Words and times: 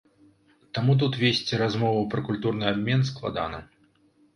Таму 0.77 0.95
тут 1.03 1.19
весці 1.25 1.61
размову 1.65 2.03
пра 2.17 2.27
культурны 2.31 2.65
абмен 2.75 3.09
складана. 3.15 3.67